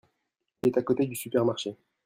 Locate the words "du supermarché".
1.05-1.77